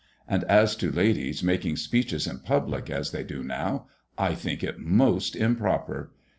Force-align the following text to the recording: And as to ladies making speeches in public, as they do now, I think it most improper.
And 0.27 0.43
as 0.45 0.75
to 0.77 0.91
ladies 0.91 1.43
making 1.43 1.75
speeches 1.75 2.25
in 2.25 2.39
public, 2.39 2.89
as 2.89 3.11
they 3.11 3.23
do 3.23 3.43
now, 3.43 3.85
I 4.17 4.33
think 4.33 4.63
it 4.63 4.79
most 4.79 5.35
improper. 5.35 6.09